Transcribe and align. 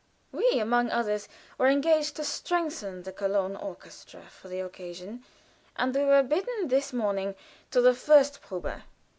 We, 0.31 0.59
among 0.59 0.89
others, 0.89 1.27
were 1.59 1.67
engaged 1.67 2.15
to 2.15 2.23
strengthen 2.23 3.03
the 3.03 3.11
Cologne 3.11 3.55
orchestra 3.55 4.23
for 4.31 4.47
the 4.47 4.59
occasion, 4.59 5.23
and 5.75 5.93
we 5.93 6.03
were 6.03 6.23
bidden 6.23 6.69
this 6.69 6.91
morning 6.91 7.35
to 7.69 7.81
the 7.81 7.93
first 7.93 8.41
probe. 8.41 8.81